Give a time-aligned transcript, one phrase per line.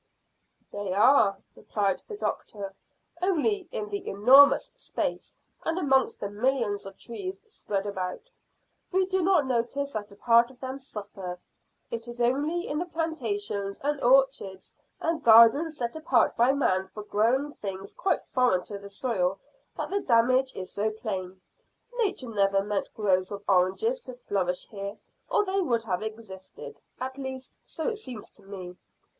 [0.71, 2.73] "They are," replied the doctor;
[3.21, 8.31] "only in the enormous space and amongst the millions of trees spread about,
[8.91, 11.37] we do not notice that a part of them suffer.
[11.91, 17.03] It is only in the plantations and orchards and gardens set apart by man for
[17.03, 19.37] growing things quite foreign to the soil,
[19.77, 21.39] that the damage is so plain.
[21.99, 24.97] Nature never meant groves of oranges to flourish here,
[25.29, 28.75] or they would have existed at least, so it seems to me.